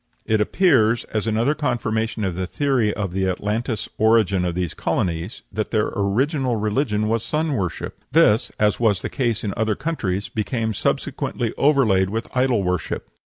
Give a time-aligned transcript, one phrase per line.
[0.25, 5.43] It appears, as another confirmation of the theory of the Atlantis origin of these colonies,
[5.53, 10.27] that their original religion was sun worship; this, as was the case in other countries,
[10.27, 13.09] became subsequently overlaid with idol worship.